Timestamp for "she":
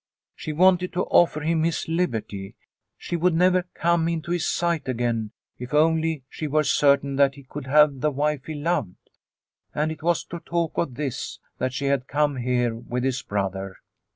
0.35-0.51, 2.97-3.15, 6.27-6.47, 11.73-11.85